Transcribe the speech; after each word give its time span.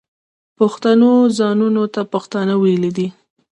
پښتنو 0.57 1.11
ځانونو 1.37 1.83
ته 1.93 2.01
پښتانه 2.13 2.53
ویلي 2.63 2.91
دي. 2.97 3.07